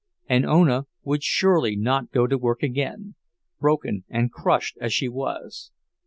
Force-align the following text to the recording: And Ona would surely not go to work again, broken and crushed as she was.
And 0.27 0.47
Ona 0.47 0.87
would 1.03 1.21
surely 1.21 1.75
not 1.75 2.09
go 2.09 2.25
to 2.25 2.35
work 2.35 2.63
again, 2.63 3.13
broken 3.59 4.03
and 4.09 4.31
crushed 4.31 4.75
as 4.81 4.91
she 4.91 5.07
was. 5.07 5.69